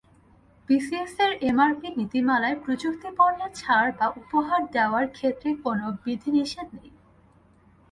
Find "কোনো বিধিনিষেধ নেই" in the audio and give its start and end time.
5.63-6.91